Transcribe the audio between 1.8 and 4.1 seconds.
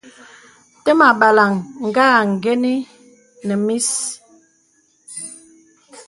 ngà àngənə́ nə mís.